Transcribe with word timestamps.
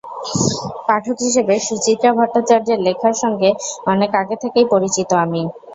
পাঠক 0.87 1.17
হিসেবে 1.21 1.55
সুচিত্রা 1.67 2.11
ভট্টাচার্য্যের 2.17 2.79
লেখার 2.85 3.15
সঙ্গে 3.23 3.49
অনেক 3.87 4.11
আগে 4.21 4.35
থেকেই 4.43 4.65
পরিচিত 4.73 5.09
আমি। 5.23 5.41